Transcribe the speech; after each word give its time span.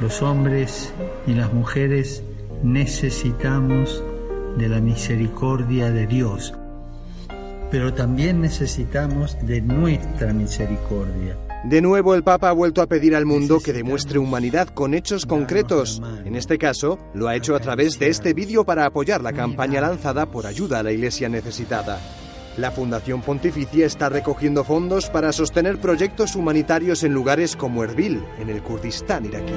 Los 0.00 0.22
hombres 0.22 0.94
y 1.26 1.34
las 1.34 1.52
mujeres 1.52 2.22
necesitamos 2.62 4.02
de 4.56 4.68
la 4.68 4.80
misericordia 4.80 5.90
de 5.90 6.06
Dios, 6.06 6.54
pero 7.70 7.92
también 7.92 8.40
necesitamos 8.40 9.36
de 9.46 9.60
nuestra 9.60 10.32
misericordia. 10.32 11.36
De 11.64 11.82
nuevo 11.82 12.14
el 12.14 12.22
Papa 12.22 12.48
ha 12.48 12.52
vuelto 12.52 12.80
a 12.80 12.86
pedir 12.86 13.14
al 13.14 13.26
mundo 13.26 13.60
que 13.60 13.74
demuestre 13.74 14.18
humanidad 14.18 14.68
con 14.68 14.94
hechos 14.94 15.26
concretos. 15.26 16.00
En 16.24 16.34
este 16.34 16.56
caso, 16.56 16.98
lo 17.12 17.28
ha 17.28 17.36
hecho 17.36 17.54
a 17.54 17.60
través 17.60 17.98
de 17.98 18.08
este 18.08 18.32
vídeo 18.32 18.64
para 18.64 18.86
apoyar 18.86 19.20
la 19.20 19.34
campaña 19.34 19.82
lanzada 19.82 20.24
por 20.24 20.46
ayuda 20.46 20.78
a 20.78 20.82
la 20.82 20.92
Iglesia 20.92 21.28
necesitada. 21.28 22.00
La 22.60 22.70
Fundación 22.70 23.22
Pontificia 23.22 23.86
está 23.86 24.10
recogiendo 24.10 24.64
fondos 24.64 25.08
para 25.08 25.32
sostener 25.32 25.78
proyectos 25.78 26.36
humanitarios 26.36 27.04
en 27.04 27.14
lugares 27.14 27.56
como 27.56 27.82
Erbil, 27.84 28.22
en 28.38 28.50
el 28.50 28.62
Kurdistán 28.62 29.24
iraquí. 29.24 29.54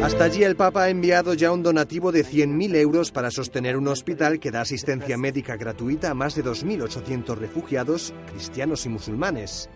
Hasta 0.00 0.22
allí 0.22 0.44
el 0.44 0.54
Papa 0.54 0.84
ha 0.84 0.90
enviado 0.90 1.34
ya 1.34 1.50
un 1.50 1.64
donativo 1.64 2.12
de 2.12 2.24
100.000 2.24 2.76
euros 2.76 3.10
para 3.10 3.32
sostener 3.32 3.76
un 3.76 3.88
hospital 3.88 4.38
que 4.38 4.52
da 4.52 4.60
asistencia 4.60 5.18
médica 5.18 5.56
gratuita 5.56 6.12
a 6.12 6.14
más 6.14 6.36
de 6.36 6.44
2.800 6.44 7.34
refugiados, 7.34 8.14
cristianos 8.30 8.86
y 8.86 8.90
musulmanes. 8.90 9.68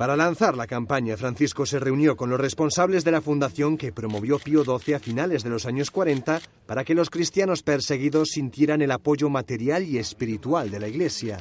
Para 0.00 0.16
lanzar 0.16 0.56
la 0.56 0.66
campaña, 0.66 1.18
Francisco 1.18 1.66
se 1.66 1.78
reunió 1.78 2.16
con 2.16 2.30
los 2.30 2.40
responsables 2.40 3.04
de 3.04 3.10
la 3.10 3.20
fundación 3.20 3.76
que 3.76 3.92
promovió 3.92 4.38
Pío 4.38 4.64
XII 4.64 4.94
a 4.94 4.98
finales 4.98 5.42
de 5.42 5.50
los 5.50 5.66
años 5.66 5.90
40 5.90 6.40
para 6.64 6.84
que 6.84 6.94
los 6.94 7.10
cristianos 7.10 7.62
perseguidos 7.62 8.30
sintieran 8.30 8.80
el 8.80 8.92
apoyo 8.92 9.28
material 9.28 9.82
y 9.82 9.98
espiritual 9.98 10.70
de 10.70 10.80
la 10.80 10.88
Iglesia. 10.88 11.38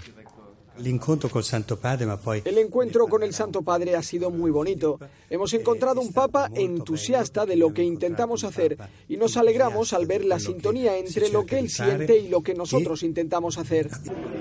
El 2.46 2.58
encuentro 2.58 3.08
con 3.08 3.24
el 3.24 3.34
Santo 3.34 3.62
Padre 3.62 3.96
ha 3.96 4.04
sido 4.04 4.32
muy 4.32 4.52
bonito. 4.52 5.00
Hemos 5.30 5.54
encontrado 5.54 6.02
un 6.02 6.14
Papa 6.14 6.50
entusiasta 6.54 7.46
de 7.46 7.56
lo 7.56 7.74
que 7.74 7.84
intentamos 7.84 8.44
hacer 8.44 8.78
y 9.08 9.18
nos 9.18 9.38
alegramos 9.38 9.94
al 9.94 10.06
ver 10.06 10.26
la 10.26 10.40
sintonía 10.40 10.98
entre 10.98 11.30
lo 11.30 11.46
que 11.46 11.60
él 11.60 11.70
siente 11.70 12.18
y 12.18 12.30
lo 12.30 12.42
que 12.42 12.54
nosotros 12.54 13.04
intentamos 13.04 13.58
hacer. 13.58 13.90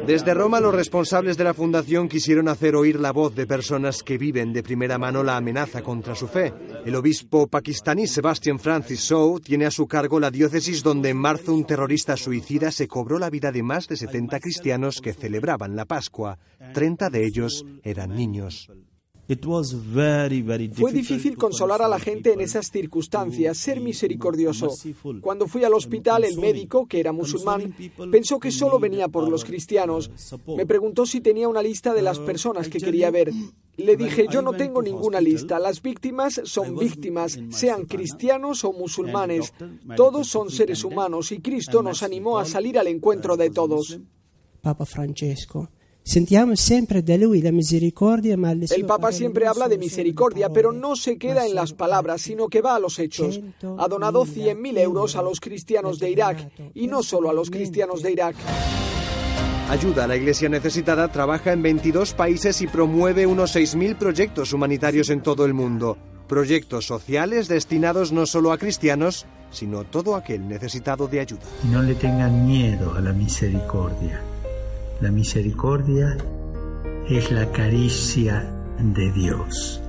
Desde 0.06 0.34
Roma, 0.34 0.61
los 0.61 0.75
responsables 0.75 1.36
de 1.36 1.45
la 1.45 1.55
fundación 1.55 2.08
quisieron 2.08 2.48
hacer 2.48 2.77
oír 2.77 2.98
la 2.98 3.12
voz 3.12 3.34
de 3.34 3.47
personas 3.47 4.02
que 4.02 4.17
viven 4.17 4.52
de 4.52 4.62
primera 4.62 4.98
mano 4.98 5.23
la 5.23 5.36
amenaza 5.36 5.83
contra 5.83 6.14
su 6.14 6.28
fe. 6.28 6.52
El 6.89 6.97
obispo 6.97 7.48
pakistaní 7.48 8.06
Sebastian 8.06 8.58
Francis 8.58 9.00
Shaw 9.00 9.41
tiene 9.41 9.67
a 9.67 9.70
su 9.70 9.86
cargo 9.86 10.19
la 10.19 10.31
diócesis 10.31 10.83
donde 10.83 11.11
en 11.11 11.19
marzo 11.19 11.53
un 11.53 11.67
terrorista 11.67 12.17
suicida 12.17 12.70
se 12.72 12.89
cobró 12.89 13.19
la 13.19 13.28
vida 13.28 13.53
de 13.53 13.62
más 13.62 13.89
de 13.89 13.98
70 13.98 14.41
cristianos 14.41 15.03
que 15.03 15.12
celebraban 15.12 15.77
la 15.77 15.84
Pascua. 15.84 16.39
30 16.72 17.11
de 17.11 17.27
ellos 17.27 17.67
eran 17.83 18.17
niños. 18.17 18.70
Fue 20.72 20.92
difícil 20.92 21.36
consolar 21.36 21.82
a 21.82 21.88
la 21.88 21.98
gente 21.98 22.32
en 22.32 22.40
esas 22.40 22.70
circunstancias, 22.70 23.58
ser 23.58 23.78
misericordioso. 23.80 24.70
Cuando 25.20 25.46
fui 25.46 25.64
al 25.64 25.74
hospital, 25.74 26.24
el 26.24 26.38
médico, 26.38 26.86
que 26.86 26.98
era 26.98 27.12
musulmán, 27.12 27.74
pensó 28.11 28.40
que 28.40 28.50
solo 28.50 28.78
venía 28.78 29.08
por 29.08 29.28
los 29.28 29.44
cristianos. 29.44 30.11
Me 30.56 30.64
preguntó 30.64 31.05
si 31.05 31.20
tenía 31.20 31.46
una 31.46 31.62
lista 31.62 31.92
de 31.92 32.00
las 32.00 32.18
personas 32.18 32.68
que 32.70 32.78
quería 32.78 33.11
ver. 33.11 33.30
Le 33.77 33.96
dije, 33.96 34.27
yo 34.30 34.40
no 34.40 34.55
tengo 34.55 34.80
ninguna 34.80 35.20
lista. 35.20 35.58
Las 35.58 35.83
víctimas 35.83 36.40
son 36.44 36.78
víctimas, 36.78 37.38
sean 37.50 37.84
cristianos 37.84 38.64
o 38.64 38.72
musulmanes. 38.72 39.52
Todos 39.94 40.27
son 40.27 40.50
seres 40.50 40.84
humanos 40.84 41.33
y 41.33 41.40
Cristo 41.40 41.83
nos 41.83 42.02
animó 42.02 42.38
a 42.38 42.46
salir 42.46 42.78
al 42.78 42.86
encuentro 42.86 43.36
de 43.36 43.50
todos. 43.50 44.00
Papa 44.62 44.86
Francesco. 44.86 45.68
Siempre 46.57 47.02
de 47.02 47.19
lui 47.19 47.42
la 47.42 47.52
misericordia, 47.52 48.36
El 48.70 48.86
Papa 48.86 49.13
siempre 49.13 49.46
habla 49.46 49.69
de 49.69 49.77
misericordia, 49.77 50.48
pero 50.48 50.73
no 50.73 50.96
se 50.96 51.19
queda 51.19 51.46
en 51.46 51.55
las 51.55 51.74
palabras, 51.74 52.23
sino 52.23 52.48
que 52.48 52.63
va 52.63 52.77
a 52.77 52.79
los 52.79 52.98
hechos. 52.98 53.41
Ha 53.79 53.89
donado 53.89 54.24
100.000 54.24 54.79
euros 54.79 55.17
a 55.17 55.23
los 55.23 55.39
cristianos 55.41 55.98
de 55.98 56.11
Irak, 56.11 56.51
y 56.74 56.86
no 56.86 57.02
solo 57.02 57.29
a 57.29 57.35
los 57.35 57.51
cristianos 57.51 58.02
de 58.02 58.13
Irak. 58.13 58.36
Ayuda 59.68 60.05
a 60.05 60.07
la 60.07 60.17
Iglesia 60.17 60.48
necesitada, 60.48 61.13
trabaja 61.13 61.52
en 61.52 61.63
22 61.63 62.14
países 62.14 62.63
y 62.63 62.67
promueve 62.67 63.27
unos 63.27 63.55
6.000 63.55 63.98
proyectos 63.98 64.55
humanitarios 64.55 65.11
en 65.11 65.23
todo 65.23 65.45
el 65.45 65.52
mundo. 65.52 65.98
Proyectos 66.27 66.86
sociales 66.86 67.48
destinados 67.48 68.13
no 68.13 68.24
solo 68.24 68.52
a 68.52 68.57
cristianos, 68.57 69.27
sino 69.51 69.80
a 69.80 69.85
todo 69.85 70.17
aquel 70.17 70.48
necesitado 70.48 71.07
de 71.07 71.20
ayuda. 71.20 71.42
No 71.70 71.83
le 71.83 71.95
tengan 71.95 72.47
miedo 72.47 72.95
a 72.95 73.01
la 73.01 73.13
misericordia. 73.13 74.23
La 75.01 75.13
misericordia 75.13 76.17
es 77.09 77.31
la 77.31 77.51
caricia 77.53 78.53
de 78.81 79.13
Dios. 79.13 79.81